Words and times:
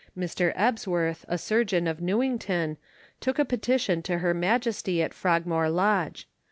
Mr. 0.17 0.51
Ebsworth, 0.55 1.23
a 1.27 1.37
surgeon, 1.37 1.85
of 1.85 2.01
Newington, 2.01 2.77
took 3.19 3.37
a 3.37 3.45
petition 3.45 4.01
to 4.01 4.17
her 4.17 4.33
Majesty 4.33 4.99
at 5.03 5.13
Frogmore 5.13 5.69
Lodge. 5.69 6.27